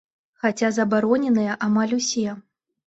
[0.45, 2.29] Хаця забароненыя амаль усе.